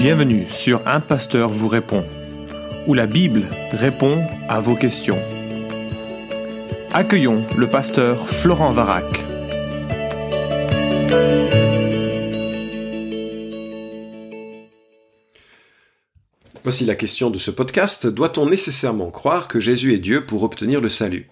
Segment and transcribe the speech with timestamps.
[0.00, 2.06] Bienvenue sur Un Pasteur vous répond,
[2.86, 5.22] où la Bible répond à vos questions.
[6.90, 9.04] Accueillons le pasteur Florent Varac.
[16.64, 18.06] Voici la question de ce podcast.
[18.06, 21.28] Doit-on nécessairement croire que Jésus est Dieu pour obtenir le salut?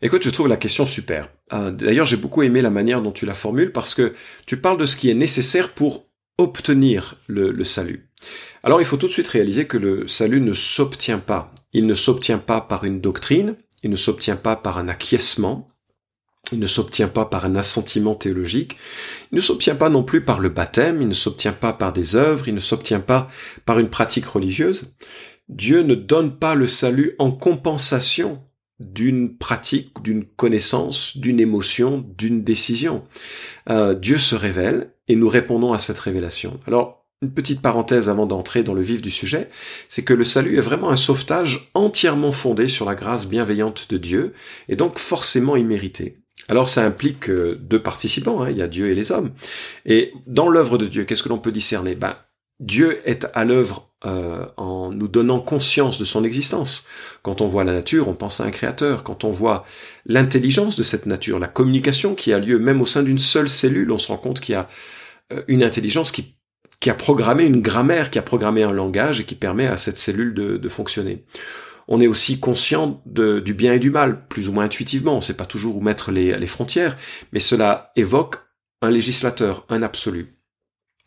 [0.00, 1.28] Écoute, je trouve la question super.
[1.52, 4.14] Euh, d'ailleurs, j'ai beaucoup aimé la manière dont tu la formules parce que
[4.46, 6.07] tu parles de ce qui est nécessaire pour
[6.38, 8.08] obtenir le, salut.
[8.62, 11.52] Alors, il faut tout de suite réaliser que le salut ne s'obtient pas.
[11.72, 15.68] Il ne s'obtient pas par une doctrine, il ne s'obtient pas par un acquiescement,
[16.52, 18.76] il ne s'obtient pas par un assentiment théologique,
[19.32, 22.16] il ne s'obtient pas non plus par le baptême, il ne s'obtient pas par des
[22.16, 23.28] œuvres, il ne s'obtient pas
[23.66, 24.94] par une pratique religieuse.
[25.48, 28.42] Dieu ne donne pas le salut en compensation
[28.80, 33.04] d'une pratique, d'une connaissance, d'une émotion, d'une décision.
[33.68, 36.60] Euh, Dieu se révèle et nous répondons à cette révélation.
[36.66, 39.48] Alors, une petite parenthèse avant d'entrer dans le vif du sujet,
[39.88, 43.98] c'est que le salut est vraiment un sauvetage entièrement fondé sur la grâce bienveillante de
[43.98, 44.34] Dieu
[44.68, 46.18] et donc forcément immérité.
[46.48, 49.32] Alors ça implique euh, deux participants, hein, il y a Dieu et les hommes.
[49.84, 51.96] Et dans l'œuvre de Dieu, qu'est-ce que l'on peut discerner?
[51.96, 52.16] Ben,
[52.60, 56.86] Dieu est à l'œuvre euh, en nous donnant conscience de son existence.
[57.22, 59.02] Quand on voit la nature, on pense à un créateur.
[59.02, 59.64] Quand on voit
[60.06, 63.90] l'intelligence de cette nature, la communication qui a lieu même au sein d'une seule cellule,
[63.90, 64.68] on se rend compte qu'il y a
[65.32, 66.36] euh, une intelligence qui,
[66.78, 69.98] qui a programmé une grammaire, qui a programmé un langage et qui permet à cette
[69.98, 71.24] cellule de, de fonctionner.
[71.88, 75.14] On est aussi conscient de, du bien et du mal, plus ou moins intuitivement.
[75.14, 76.96] On ne sait pas toujours où mettre les, les frontières,
[77.32, 78.36] mais cela évoque
[78.80, 80.37] un législateur, un absolu.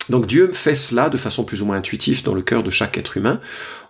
[0.09, 2.97] Donc Dieu fait cela de façon plus ou moins intuitive dans le cœur de chaque
[2.97, 3.39] être humain.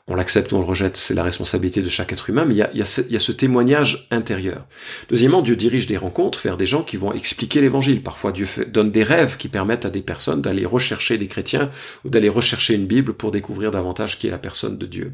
[0.07, 2.77] On l'accepte ou on le rejette, c'est la responsabilité de chaque être humain, mais il
[2.77, 4.66] y, a, ce, témoignage intérieur.
[5.09, 8.02] Deuxièmement, Dieu dirige des rencontres vers des gens qui vont expliquer l'évangile.
[8.02, 11.69] Parfois, Dieu donne des rêves qui permettent à des personnes d'aller rechercher des chrétiens
[12.03, 15.13] ou d'aller rechercher une Bible pour découvrir davantage qui est la personne de Dieu.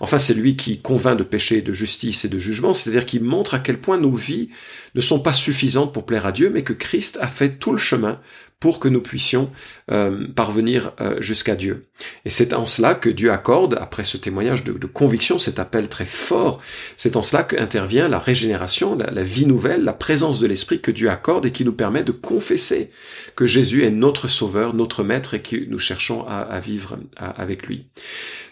[0.00, 3.54] Enfin, c'est lui qui convainc de péché, de justice et de jugement, c'est-à-dire qui montre
[3.54, 4.50] à quel point nos vies
[4.94, 7.78] ne sont pas suffisantes pour plaire à Dieu, mais que Christ a fait tout le
[7.78, 8.20] chemin
[8.64, 9.50] pour que nous puissions
[9.90, 11.84] euh, parvenir euh, jusqu'à Dieu.
[12.24, 15.88] Et c'est en cela que Dieu accorde, après ce témoignage de, de conviction, cet appel
[15.88, 16.60] très fort,
[16.96, 21.10] c'est en cela qu'intervient la régénération, la, vie nouvelle, la présence de l'Esprit que Dieu
[21.10, 22.90] accorde et qui nous permet de confesser
[23.36, 27.84] que Jésus est notre Sauveur, notre Maître et que nous cherchons à, vivre avec lui.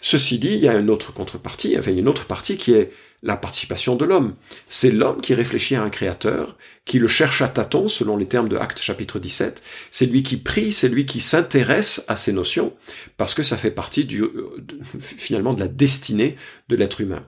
[0.00, 2.90] Ceci dit, il y a une autre contrepartie, enfin une autre partie qui est
[3.22, 4.34] la participation de l'homme.
[4.66, 8.48] C'est l'homme qui réfléchit à un créateur, qui le cherche à tâtons, selon les termes
[8.48, 9.62] de Acte chapitre 17.
[9.92, 12.74] C'est lui qui prie, c'est lui qui s'intéresse à ces notions,
[13.16, 14.24] parce que ça fait partie du,
[15.00, 16.36] finalement de la destinée
[16.68, 17.24] de l'être humain.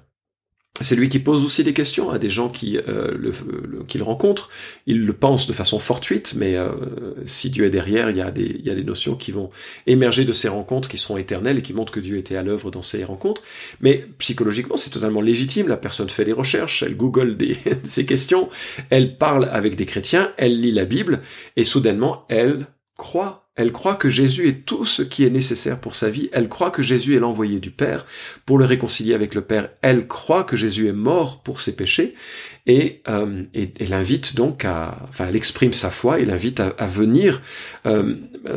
[0.81, 3.17] C'est lui qui pose aussi des questions à des gens qui euh.
[4.87, 6.73] Il le pense de façon fortuite, mais euh,
[7.27, 9.51] si Dieu est derrière, il y, a des, notions qui vont
[9.87, 12.73] émerger de ces rencontres qui seront éternelles et qui montrent que Dieu était à l'œuvre
[12.73, 13.43] dans ces rencontres.
[13.81, 15.69] Mais psychologiquement, c'est totalement légitime.
[15.69, 17.55] La personne fait des recherches, elle google des,
[18.05, 18.49] questions,
[18.91, 21.21] elle parle avec des chrétiens, elle lit la Bible,
[21.55, 25.95] et soudainement, elle croit elle croit que Jésus est tout ce qui est nécessaire pour
[25.95, 26.29] sa vie.
[26.33, 28.05] Elle croit que Jésus est l'envoyé du Père
[28.47, 29.69] pour le réconcilier avec le Père.
[29.81, 32.15] Elle croit que Jésus est mort pour ses péchés
[32.67, 33.69] et, euh, et,
[34.35, 37.43] donc à, enfin, elle exprime sa foi et l'invite à, venir
[37.87, 38.17] euh,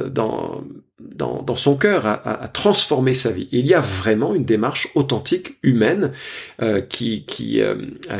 [0.10, 0.64] dans,
[1.00, 3.50] dans, dans, son cœur, à, à, transformer sa vie.
[3.52, 6.12] il y a vraiment une démarche authentique, humaine,
[6.64, 7.76] euh, qui, qui, euh,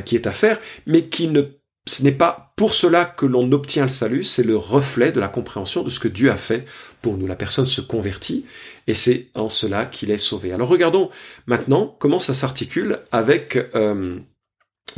[0.06, 1.42] qui est à faire, mais qui ne
[1.88, 5.28] ce n'est pas pour cela que l'on obtient le salut, c'est le reflet de la
[5.28, 6.66] compréhension de ce que Dieu a fait
[7.02, 7.28] pour nous.
[7.28, 8.46] La personne se convertit
[8.88, 10.52] et c'est en cela qu'il est sauvé.
[10.52, 11.10] Alors regardons
[11.46, 14.20] maintenant comment ça s'articule avec euh,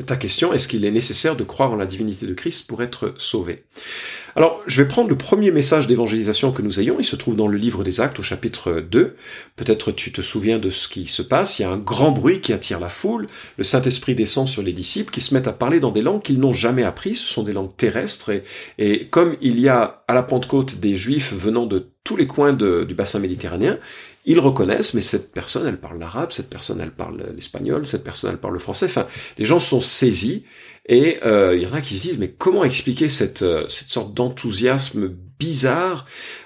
[0.06, 3.14] ta question, est-ce qu'il est nécessaire de croire en la divinité de Christ pour être
[3.18, 3.64] sauvé?
[4.36, 7.48] Alors, je vais prendre le premier message d'évangélisation que nous ayons, il se trouve dans
[7.48, 9.16] le livre des Actes au chapitre 2.
[9.56, 12.40] Peut-être tu te souviens de ce qui se passe, il y a un grand bruit
[12.40, 13.28] qui attire la foule,
[13.58, 16.40] le Saint-Esprit descend sur les disciples qui se mettent à parler dans des langues qu'ils
[16.40, 18.32] n'ont jamais apprises, ce sont des langues terrestres,
[18.78, 22.54] et, comme il y a à la Pentecôte des Juifs venant de tous les coins
[22.54, 23.78] du bassin méditerranéen,
[24.30, 28.32] ils reconnaissent, mais cette personne, elle parle l'arabe, cette personne, elle parle l'espagnol, cette personne,
[28.32, 28.86] elle parle le français.
[28.86, 30.46] Enfin, les gens sont saisis
[30.86, 33.90] et euh, il y en a qui se disent, mais comment expliquer cette, euh, cette
[33.90, 36.06] sorte d'enthousiasme bizarre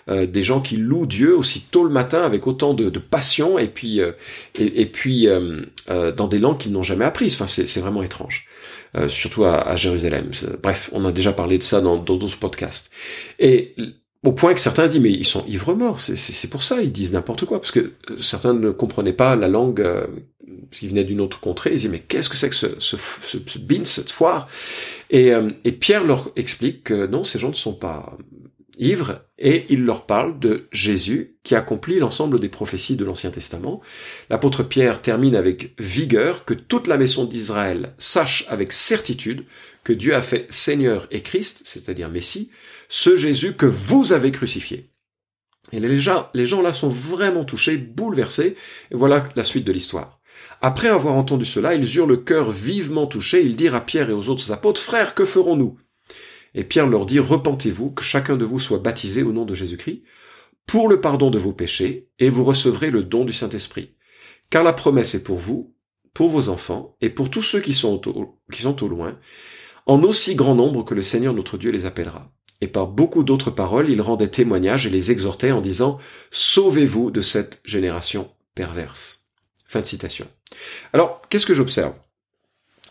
[0.10, 3.58] euh, des gens qui louent Dieu aussi tôt le matin avec autant de, de passion
[3.58, 4.12] et puis, euh,
[4.58, 5.62] et, puis euh,
[6.16, 7.36] dans des langues qu'ils n'ont jamais apprises.
[7.36, 8.48] Enfin, c'est vraiment étrange.
[9.08, 10.30] surtout à, à Jérusalem.
[10.62, 12.92] Bref, on a déjà parlé de ça dans d'autres podcasts.
[13.40, 13.76] Et
[14.24, 17.12] au point que certains disent mais ils sont ivres morts, c'est pour ça, ils disent
[17.12, 17.80] n'importe quoi, parce que
[18.10, 20.08] euh, certains ne comprenaient pas la langue euh,
[20.72, 23.38] qui venait d'une autre contrée, ils disaient mais qu'est-ce que c'est que ce, ce, ce,
[23.46, 24.48] ce bean, cette foire?
[25.10, 28.18] Et, euh, et, Pierre leur explique que non, ces gens ne sont pas
[28.80, 33.82] ivres, et il leur parle de Jésus qui accomplit l'ensemble des prophéties de l'Ancien Testament.
[34.30, 39.46] L'apôtre Pierre termine avec vigueur que toute la maison d'Israël sache avec certitude
[39.84, 42.50] que Dieu a fait Seigneur et Christ, c'est-à-dire Messie,
[42.96, 44.92] ce Jésus que vous avez crucifié.
[45.72, 48.56] Et les gens, les gens là sont vraiment touchés, bouleversés,
[48.92, 50.20] et voilà la suite de l'histoire.
[50.62, 54.14] Après avoir entendu cela, ils eurent le cœur vivement touché, ils dirent à Pierre et
[54.14, 55.80] aux autres apôtres, Frères, que ferons-nous?
[56.54, 60.04] Et Pierre leur dit, Repentez-vous, que chacun de vous soit baptisé au nom de Jésus-Christ,
[60.68, 63.96] pour le pardon de vos péchés, et vous recevrez le don du Saint-Esprit.
[64.52, 65.76] Car la promesse est pour vous,
[66.14, 68.00] pour vos enfants, et pour tous ceux qui sont
[68.52, 69.18] qui sont au loin,
[69.88, 72.32] en aussi grand nombre que le Seigneur notre Dieu les appellera.
[72.64, 76.00] Et par beaucoup d'autres paroles, il rendait témoignage et les exhortait en disant,
[76.32, 79.28] Sauvez-vous de cette génération perverse.
[79.68, 80.26] Fin de citation.
[80.94, 81.92] Alors, qu'est-ce que j'observe?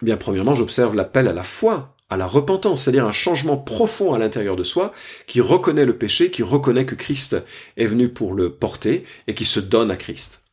[0.02, 4.12] Eh Bien, premièrement, j'observe l'appel à la foi, à la repentance, c'est-à-dire un changement profond
[4.12, 4.92] à l'intérieur de soi,
[5.26, 7.42] qui reconnaît le péché, qui reconnaît que Christ
[7.78, 10.44] est venu pour le porter et qui se donne à Christ.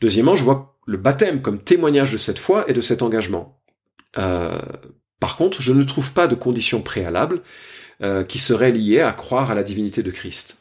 [0.00, 3.60] Deuxièmement, je vois le baptême comme témoignage de cette foi et de cet engagement.
[4.16, 4.58] Euh,
[5.20, 7.42] par contre, je ne trouve pas de conditions préalables
[8.02, 10.58] euh, qui seraient liées à croire à la divinité de Christ.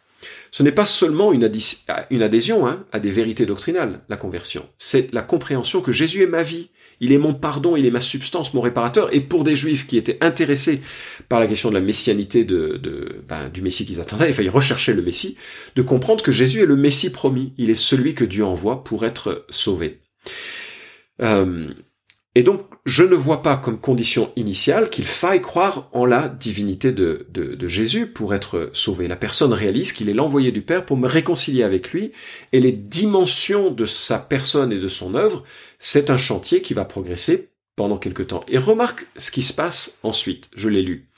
[0.51, 4.67] Ce n'est pas seulement une, adhésion hein, à des vérités doctrinales, la conversion.
[4.77, 8.01] C'est la compréhension que Jésus est ma vie, il est mon pardon, il est ma
[8.01, 9.13] substance, mon réparateur.
[9.13, 10.81] Et pour des juifs qui étaient intéressés
[11.29, 14.93] par la question de la messianité de, ben, du Messie qu'ils attendaient, il fallait rechercher
[14.93, 15.37] le Messie,
[15.75, 17.53] de comprendre que Jésus est le Messie promis.
[17.57, 20.01] Il est celui que Dieu envoie pour être sauvé.
[21.21, 21.69] Euh,
[22.33, 26.93] et donc, je ne vois pas comme condition initiale qu'il faille croire en la divinité
[26.93, 27.27] de,
[27.67, 29.09] Jésus pour être sauvé.
[29.09, 32.13] La personne réalise qu'il est l'envoyé du Père pour me réconcilier avec lui,
[32.53, 35.43] et les dimensions de sa personne et de son œuvre,
[35.77, 38.45] c'est un chantier qui va progresser pendant quelque temps.
[38.47, 41.09] Et remarque ce qui se passe ensuite, je l'ai lu.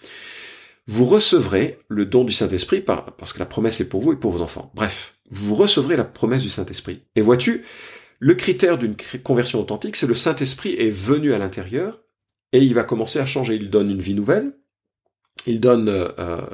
[0.88, 4.31] Vous recevrez le don du Saint-Esprit parce que la promesse est pour vous et pour
[4.31, 4.71] vos enfants.
[4.74, 7.01] Bref, vous recevrez la promesse du Saint-Esprit.
[7.15, 7.63] Et vois-tu,
[8.19, 12.01] le critère d'une conversion authentique, c'est le Saint-Esprit est venu à l'intérieur
[12.51, 13.56] et il va commencer à changer.
[13.56, 14.54] Il donne une vie nouvelle,
[15.45, 16.45] il donne euh, euh,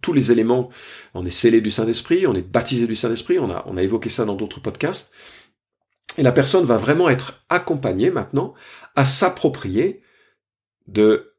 [0.00, 0.70] tous les éléments.
[1.14, 4.36] On est scellé du Saint-Esprit, on est baptisé du Saint-Esprit, on a, évoqué ça dans
[4.36, 5.12] d'autres podcasts.
[6.18, 8.54] Et la personne va vraiment être accompagnée maintenant
[8.94, 10.02] à s'approprier
[10.86, 11.34] de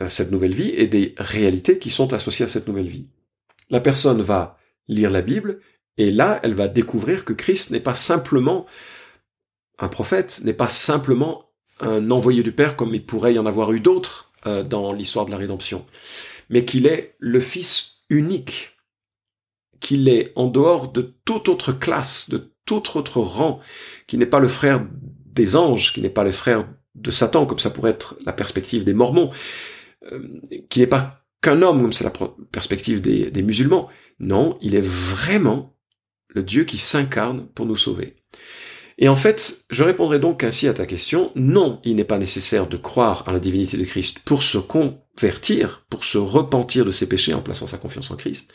[0.00, 3.08] euh, cette nouvelle vie et des réalités qui sont associées à cette nouvelle vie.
[3.70, 4.58] La personne va
[4.88, 5.60] lire la Bible
[5.98, 8.66] et là, elle va découvrir que Christ n'est pas simplement
[9.78, 13.72] un prophète n'est pas simplement un envoyé du Père comme il pourrait y en avoir
[13.72, 15.86] eu d'autres euh, dans l'histoire de la rédemption,
[16.48, 18.76] mais qu'il est le Fils unique,
[19.80, 23.60] qu'il est en dehors de toute autre classe, de tout autre rang,
[24.06, 24.86] qui n'est pas le frère
[25.26, 28.84] des anges, qui n'est pas le frère de Satan, comme ça pourrait être la perspective
[28.84, 29.30] des Mormons,
[30.12, 32.12] euh, qui n'est pas qu'un homme, comme c'est la
[32.52, 33.88] perspective des, des musulmans.
[34.20, 35.76] Non, il est vraiment
[36.28, 38.16] le Dieu qui s'incarne pour nous sauver.
[39.02, 42.68] Et en fait, je répondrai donc ainsi à ta question, non, il n'est pas nécessaire
[42.68, 47.08] de croire à la divinité de Christ pour se convertir, pour se repentir de ses
[47.08, 48.54] péchés en plaçant sa confiance en Christ.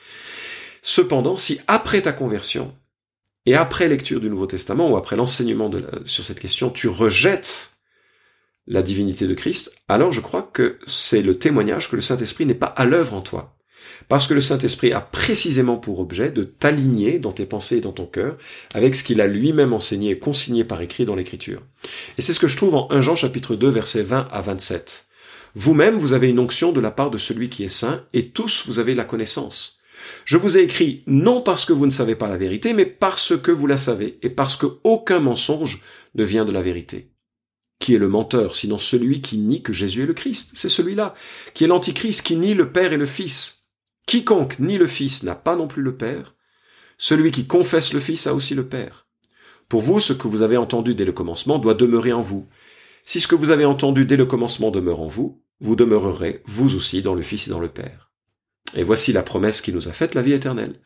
[0.81, 2.73] Cependant, si après ta conversion,
[3.45, 5.69] et après lecture du Nouveau Testament, ou après l'enseignement
[6.05, 7.71] sur cette question, tu rejettes
[8.67, 12.53] la divinité de Christ, alors je crois que c'est le témoignage que le Saint-Esprit n'est
[12.53, 13.56] pas à l'œuvre en toi.
[14.07, 17.91] Parce que le Saint-Esprit a précisément pour objet de t'aligner dans tes pensées et dans
[17.91, 18.37] ton cœur
[18.73, 21.61] avec ce qu'il a lui-même enseigné et consigné par écrit dans l'Écriture.
[22.17, 25.07] Et c'est ce que je trouve en 1 Jean chapitre 2 versets 20 à 27.
[25.55, 28.65] Vous-même, vous avez une onction de la part de celui qui est saint, et tous
[28.67, 29.79] vous avez la connaissance.
[30.25, 33.35] Je vous ai écrit non parce que vous ne savez pas la vérité, mais parce
[33.35, 35.81] que vous la savez, et parce que aucun mensonge
[36.15, 37.11] ne vient de la vérité.
[37.79, 40.51] Qui est le menteur, sinon celui qui nie que Jésus est le Christ?
[40.53, 41.13] C'est celui-là,
[41.53, 43.56] qui est l'Antichrist, qui nie le Père et le Fils.
[44.07, 46.33] Quiconque nie le Fils n'a pas non plus le Père.
[46.97, 49.05] Celui qui confesse le Fils a aussi le Père.
[49.67, 52.47] Pour vous, ce que vous avez entendu dès le commencement doit demeurer en vous.
[53.03, 56.73] Si ce que vous avez entendu dès le commencement demeure en vous, vous demeurerez, vous
[56.73, 58.11] aussi, dans le Fils et dans le Père.
[58.75, 60.79] Et voici la promesse qui nous a faite la vie éternelle.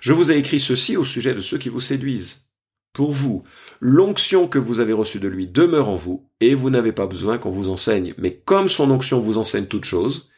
[0.00, 2.50] Je vous ai écrit ceci au sujet de ceux qui vous séduisent.
[2.92, 3.44] Pour vous,
[3.80, 7.38] l'onction que vous avez reçue de lui demeure en vous, et vous n'avez pas besoin
[7.38, 8.14] qu'on vous enseigne.
[8.18, 10.30] Mais comme son onction vous enseigne toute chose,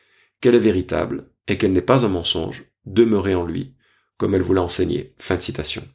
[0.42, 3.74] qu'elle est véritable, et qu'elle n'est pas un mensonge, demeurez en lui,
[4.18, 5.14] comme elle vous l'a enseigné.
[5.18, 5.86] Fin de citation.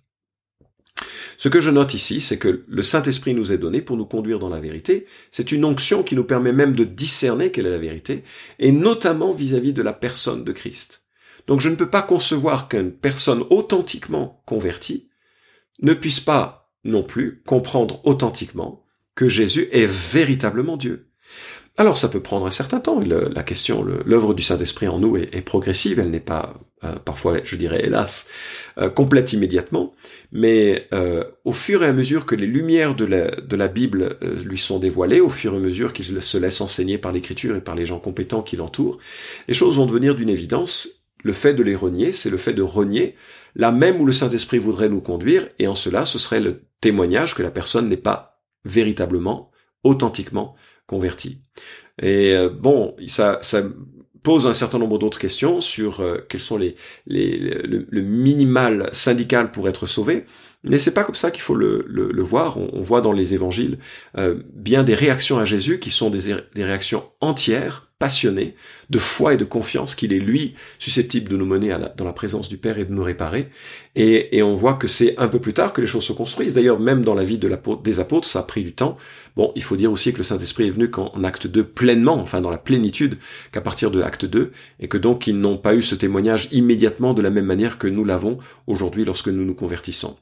[1.37, 4.37] Ce que je note ici, c'est que le Saint-Esprit nous est donné pour nous conduire
[4.37, 5.07] dans la vérité.
[5.31, 8.23] C'est une onction qui nous permet même de discerner quelle est la vérité,
[8.59, 11.03] et notamment vis-à-vis de la personne de Christ.
[11.47, 15.09] Donc je ne peux pas concevoir qu'une personne authentiquement convertie
[15.81, 21.10] ne puisse pas non plus comprendre authentiquement que Jésus est véritablement Dieu.
[21.81, 23.01] Alors ça peut prendre un certain temps.
[23.01, 25.97] la question, l'œuvre du Saint-Esprit en nous est, progressive.
[25.97, 28.27] Elle n'est pas euh, parfois, je dirais hélas,
[28.77, 29.91] euh, complète immédiatement.
[30.31, 34.19] Mais euh, au fur et à mesure que les lumières de la, de la Bible
[34.45, 37.61] lui sont dévoilées, au fur et à mesure qu'il se laisse enseigner par l'Écriture et
[37.61, 38.99] par les gens compétents qui l'entourent,
[39.47, 41.07] les choses vont devenir d'une évidence.
[41.23, 43.15] Le fait de les renier, c'est le fait de renier
[43.55, 47.33] là même où le Saint-Esprit voudrait nous conduire, et en cela, ce serait le témoignage
[47.33, 49.49] que la personne n'est pas véritablement,
[49.83, 50.55] authentiquement
[50.91, 51.41] converti.
[52.01, 53.63] Et euh, bon, ça, ça
[54.23, 56.75] pose un certain nombre d'autres questions sur euh, quels sont les,
[57.07, 60.25] les le, minimal syndical pour être sauvé.
[60.65, 62.57] Mais c'est pas comme ça qu'il faut le, le, voir.
[62.57, 63.79] On, voit dans les évangiles
[64.17, 68.55] euh, bien des réactions à Jésus qui sont des, des réactions entières, passionné
[68.89, 72.49] de foi et de confiance qu'il est lui susceptible de nous mener dans la présence
[72.49, 73.49] du Père et de nous réparer.
[73.95, 76.55] Et, on voit que c'est un peu plus tard que les choses se construisent.
[76.55, 77.47] D'ailleurs, même dans la vie de
[77.83, 78.97] des apôtres, ça a pris du temps.
[79.35, 82.41] Bon, il faut dire aussi que le Saint-Esprit est venu qu'en acte 2 pleinement, enfin
[82.41, 83.19] dans la plénitude,
[83.51, 87.13] qu'à partir de acte 2, et que donc ils n'ont pas eu ce témoignage immédiatement
[87.13, 90.17] de la même manière que nous l'avons aujourd'hui lorsque nous nous convertissons.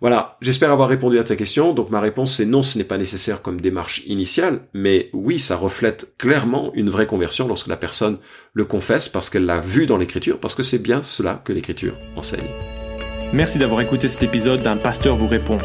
[0.00, 1.74] Voilà, j'espère avoir répondu à ta question.
[1.74, 5.56] Donc ma réponse c'est non, ce n'est pas nécessaire comme démarche initiale, mais oui, ça
[5.56, 8.18] reflète clairement une vraie conversion lorsque la personne
[8.52, 11.94] le confesse parce qu'elle l'a vu dans l'écriture, parce que c'est bien cela que l'écriture
[12.14, 12.46] enseigne.
[13.32, 15.58] Merci d'avoir écouté cet épisode d'un pasteur vous répond.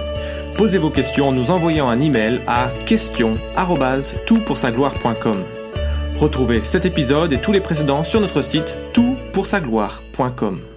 [0.57, 5.43] Posez vos questions en nous envoyant un email à question@toutpoursagloire.com.
[6.15, 10.72] Retrouvez cet épisode et tous les précédents sur notre site toutpoursagloire.com.